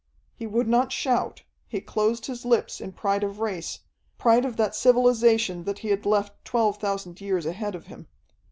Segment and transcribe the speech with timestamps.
[0.33, 3.81] He would not shout; he closed his lips in pride of race,
[4.17, 8.07] pride of that civilization that he had left twelve thousand years ahead of him.